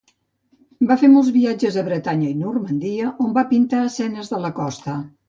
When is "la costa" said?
4.49-4.97